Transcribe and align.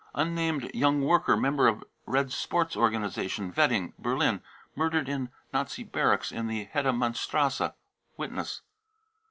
unnamed 0.15 0.71
young 0.73 1.03
worker, 1.03 1.37
member 1.37 1.67
of 1.67 1.83
Red 2.07 2.31
Spoi 2.31 2.75
organisation, 2.75 3.53
Wedding, 3.55 3.93
Berlin, 3.99 4.41
murdered 4.75 5.07
in 5.07 5.29
Nazi 5.53 5.83
barrac 5.83 6.31
in 6.31 6.47
the 6.47 6.65
Hedemannstrasse. 6.73 7.75
(Witness.) 8.17 8.63